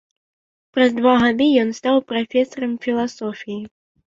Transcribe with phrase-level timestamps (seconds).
[0.77, 3.63] Праз два гады ён стаў прафесарам філасофіі.